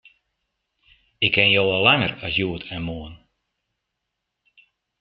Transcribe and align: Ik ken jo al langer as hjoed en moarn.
Ik 1.25 1.31
ken 1.31 1.49
jo 1.55 1.63
al 1.75 1.81
langer 1.87 2.13
as 2.27 2.35
hjoed 2.37 2.63
en 2.75 2.83
moarn. 2.87 3.15